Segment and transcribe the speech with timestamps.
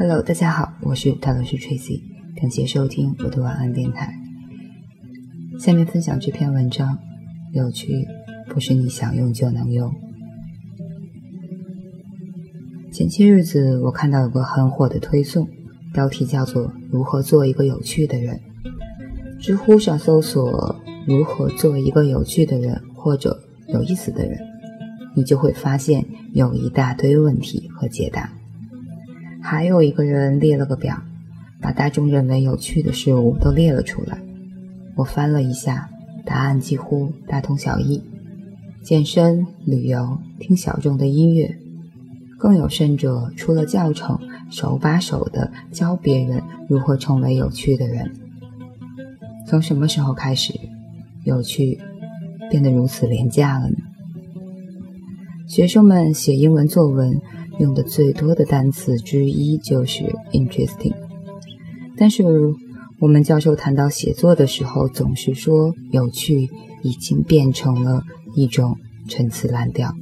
[0.00, 2.00] Hello，大家好，我是泰罗斯 Tracy，
[2.40, 4.14] 感谢收听我的晚安电台。
[5.58, 6.96] 下面分享这篇文章，
[7.52, 8.06] 有趣
[8.48, 9.92] 不是你想用就能用。
[12.92, 15.48] 前些日子我看到有个很火的推送，
[15.92, 18.40] 标题叫做“如何做一个有趣的人”。
[19.42, 20.76] 知乎上搜索
[21.08, 24.38] “如何做一个有趣的人”或者“有意思的人”，
[25.16, 28.32] 你就会发现有一大堆问题和解答。
[29.40, 31.02] 还有一个人列了个表，
[31.60, 34.18] 把大众认为有趣的事物都列了出来。
[34.96, 35.88] 我翻了一下，
[36.24, 38.02] 答案几乎大同小异：
[38.82, 41.56] 健身、旅游、听小众的音乐。
[42.38, 48.12] 更有甚者，出了教程，手把手的教别人如何成为有趣的人。
[49.46, 50.52] 从什么时候开始，
[51.24, 51.80] 有趣
[52.50, 53.76] 变得如此廉价了呢？
[55.48, 57.20] 学生们写英文作文
[57.58, 60.94] 用的最多的单词之一就是 interesting，
[61.96, 62.22] 但是
[63.00, 66.48] 我们教授谈到写作的时候，总是说有趣
[66.82, 68.02] 已经变成了
[68.34, 68.76] 一种
[69.08, 69.94] 陈词滥调。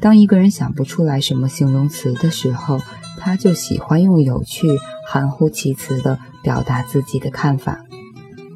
[0.00, 2.80] 当一个人想不出来什么形容词的时候，
[3.18, 4.68] 他就喜欢用有趣
[5.08, 7.84] 含糊其辞的表达自己的看法。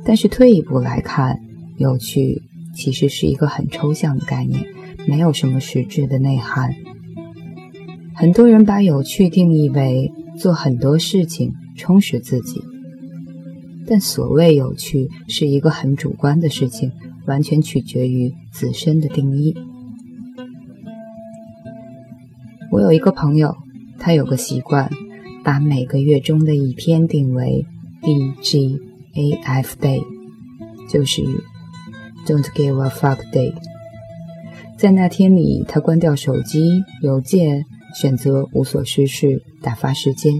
[0.04, 1.40] 但是退一步来看，
[1.76, 2.42] 有趣
[2.74, 4.66] 其实是一个很抽象的概念，
[5.06, 6.74] 没有什么实质的内涵。
[8.18, 12.60] 很多人把有趣定义为做很多事情充实自己，
[13.86, 16.90] 但所谓有趣是一个很主观的事情，
[17.28, 19.54] 完全取决于自身的定义。
[22.72, 23.54] 我有一个朋友，
[24.00, 24.90] 他有个习惯，
[25.44, 27.64] 把每个月中的一天定为
[28.02, 28.80] D G。
[29.14, 30.00] A F Day
[30.88, 31.22] 就是
[32.26, 33.52] Don't give a fuck day。
[34.76, 37.64] 在那天里，他关掉手机、邮件，
[38.00, 40.38] 选择无所事事，打发时间。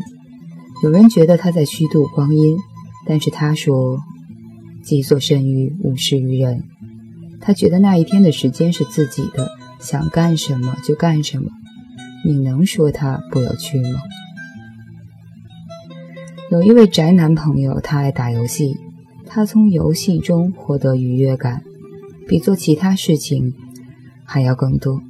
[0.85, 2.57] 有人觉得他在虚度光阴，
[3.05, 3.99] 但是他说
[4.85, 6.63] ：“己所甚欲，勿施于人。”
[7.43, 9.51] 他觉得那一天的时间是自己的，
[9.81, 11.51] 想干什么就干什么。
[12.25, 13.99] 你能说他不有趣吗？
[16.53, 18.77] 有一位宅男朋友，他爱打游戏，
[19.27, 21.65] 他从游戏中获得愉悦感，
[22.29, 23.53] 比做其他事情
[24.25, 25.03] 还要更多。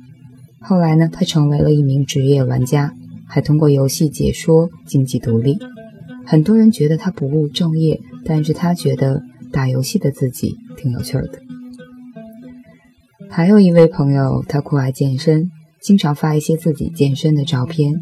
[0.61, 2.93] 后来呢，他成为了一名职业玩家，
[3.27, 5.59] 还通过游戏解说经济独立。
[6.27, 11.41] 很多人觉得他不务正业，但是他觉得打游戏的自己挺有趣的。
[13.31, 17.95] 还有一位朋友，他酷爱健身，经常发一些自己健身的照片，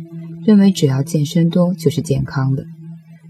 [0.45, 2.65] 认为只要健身多就是健康的。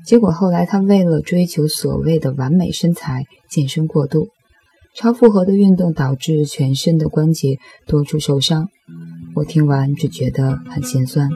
[0.05, 4.29] 结果后来，他为了追求所谓的完美身材，健身过度，
[4.95, 8.69] 超负荷的运动导致全身的关节多处受伤。
[9.37, 11.29] 我听完只觉得很心酸。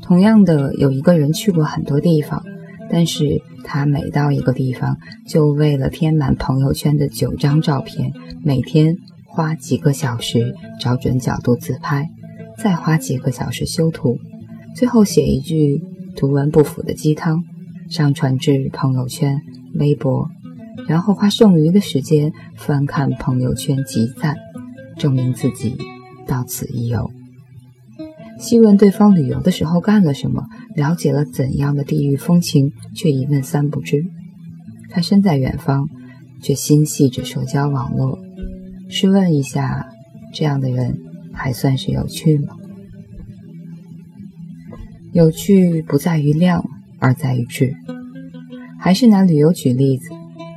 [0.00, 2.42] 同样的，有一个人去过很多地方，
[2.90, 4.96] 但是他每到一个地方，
[5.28, 8.10] 就为了填满朋友圈的九张照片，
[8.42, 12.08] 每天花几个小时找准角度自拍，
[12.56, 14.18] 再花几个小时修图，
[14.74, 15.82] 最后写一句。
[16.14, 17.42] 图文不符的鸡汤，
[17.88, 19.40] 上传至朋友圈、
[19.76, 20.28] 微博，
[20.86, 24.36] 然后花剩余的时间翻看朋友圈集赞，
[25.02, 25.76] 证明自己
[26.28, 27.10] 到此一游。
[28.38, 30.46] 细问对方旅游的时候干了什么，
[30.76, 34.04] 了解了怎样的地域风情，却一问三不知。
[34.90, 35.88] 他身在远方，
[36.40, 38.20] 却心系着社交网络。
[38.88, 39.88] 试问一下，
[40.32, 41.00] 这样的人
[41.32, 42.54] 还算是有趣吗？
[45.12, 46.64] 有趣不在于量，
[47.00, 47.74] 而在于质。
[48.78, 50.10] 还是拿旅游举例子，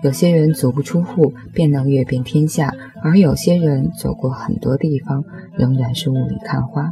[0.06, 2.72] 有些人足不出户便能阅遍天下，
[3.02, 5.24] 而有些人走过很多地方，
[5.58, 6.92] 仍然是雾里看花。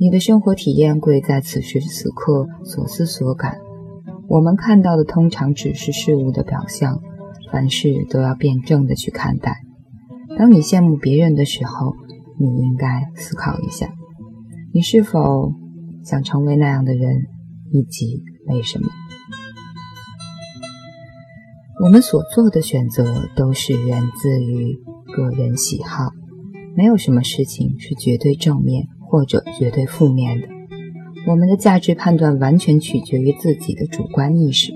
[0.00, 3.58] 你的生活体验贵在此时此刻所思所感。
[4.26, 6.98] 我们看到的通常只是事物的表象，
[7.52, 9.58] 凡事都要辩证的去看待。
[10.38, 11.92] 当你羡慕别人的时候，
[12.40, 13.92] 你应该思考一下，
[14.72, 15.52] 你是否？
[16.02, 17.26] 想成为那样的人，
[17.70, 18.88] 以及为什么？
[21.80, 24.78] 我们所做的选择都是源自于
[25.12, 26.10] 个人喜好，
[26.76, 30.46] 没有什么事情是绝对正面或者绝对负面的。
[31.26, 34.72] 我们的价值判断完全取决于自己的主观意识。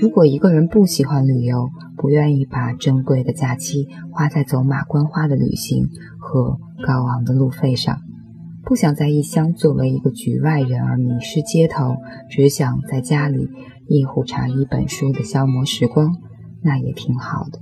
[0.00, 5.88] 如果一个人不喜欢旅游，不愿意把珍贵的假期花在走马观花的旅行
[6.18, 8.00] 和高昂的路费上，
[8.66, 11.96] 不想在异乡作为一个局外人而迷失街头，
[12.30, 13.50] 只想在家里
[13.88, 16.16] 一壶茶一本书的消磨时光，
[16.62, 17.60] 那也挺好的。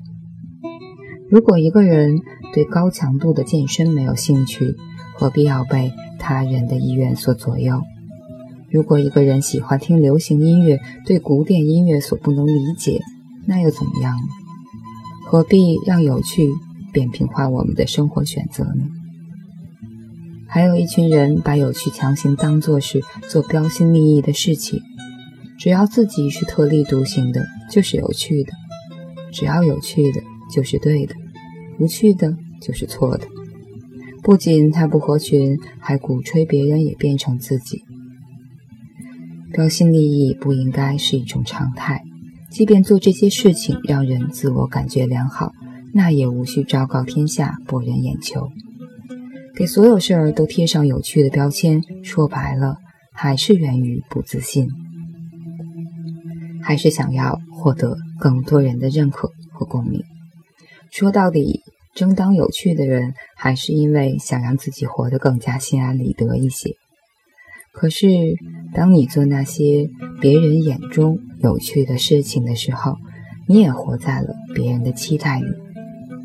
[1.29, 2.21] 如果一个人
[2.55, 4.77] 对高强度的健身没有兴趣，
[5.17, 7.83] 何必要被他人的意愿所左右？
[8.71, 13.01] 如果一个人喜欢听流行音乐，对古典音乐所不能理解，
[13.47, 14.23] 那又怎么样呢？
[15.27, 16.49] 何必让有趣
[16.93, 18.85] 扁平化我们的生活选择呢？
[20.53, 24.83] 还有一群人把有趣强行当作是做标新立异的事情，
[25.59, 28.53] 只要自己是特立独行的，就是有趣的；
[29.33, 30.21] 只要有趣的，
[30.55, 31.15] 就是对的；
[31.79, 33.27] 无趣的，就是错的。
[34.23, 37.83] 不仅他不合群，还鼓吹别人也变成自己。
[39.55, 42.03] 标新立异不应该是一种常态。
[42.51, 45.55] 即便做这些事情让人自我感觉良好，
[45.95, 48.51] 那也无需昭告天下，博人眼球。
[49.55, 52.79] 给所有事儿都贴上有趣的标签，说白了，
[53.13, 54.69] 还是源于不自信，
[56.63, 60.03] 还是想要获得更多人的认可和共鸣。
[60.91, 61.61] 说到底，
[61.95, 66.75] 争当有趣的人，还是因为想让自己活得更加心安理得一些。
[67.73, 68.07] 可是，
[68.75, 69.91] 当你做那些
[70.21, 72.97] 别人眼中有趣的事情的时候，
[73.47, 75.47] 你也活在了别人的期待里，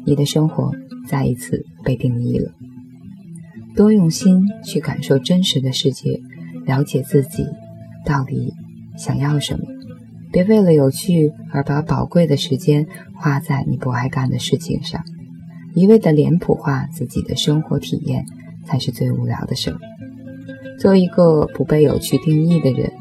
[0.05, 0.71] 你的生活
[1.07, 2.51] 再一次被定义了。
[3.77, 6.19] 多用心去感受真实的世界，
[6.65, 7.45] 了解自己
[8.03, 8.51] 到底
[8.97, 9.65] 想要什么，
[10.31, 15.05] 别为了有趣而把宝贵的时间花在你不爱干的事情上，
[15.75, 18.25] 一味的脸谱化自己的生活体验，
[18.65, 19.77] 才是最无聊的事儿。
[20.79, 22.91] 做一个不被有趣定义的人，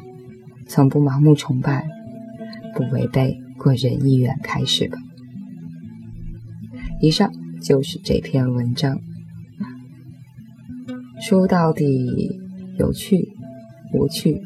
[0.69, 1.87] 从不盲目崇拜，
[2.75, 4.99] 不违背个人意愿开始吧。
[7.01, 7.33] 以上
[7.63, 9.01] 就是这篇文章。
[11.21, 12.39] 说到底，
[12.79, 13.33] 有趣、
[13.93, 14.41] 无趣，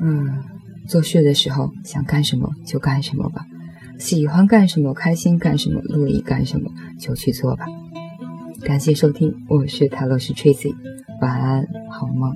[0.00, 0.42] 嗯，
[0.86, 3.46] 做事的时候想干什么就干什么吧，
[3.98, 7.66] 喜欢干什么、开心干什么、乐意干什么就去做吧。
[8.62, 10.74] 感谢收听，我是泰罗斯 Tracy。
[11.20, 12.32] 晚安，好梦。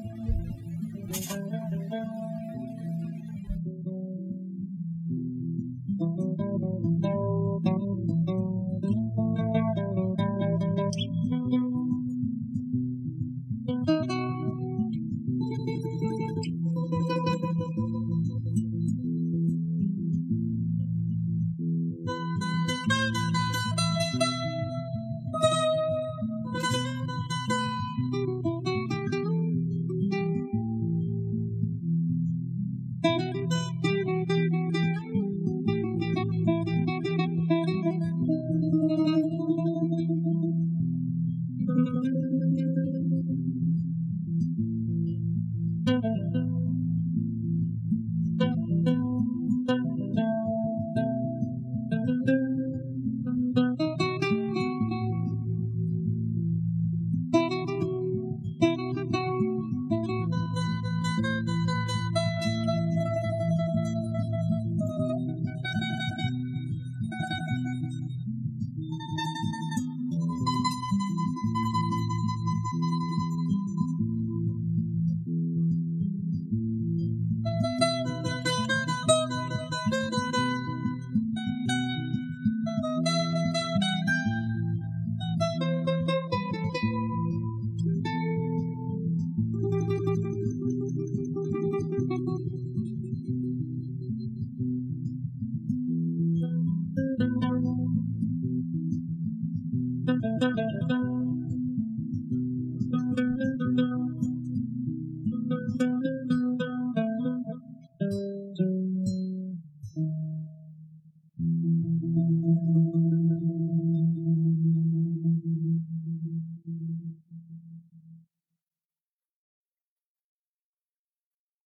[105.49, 106.16] thank you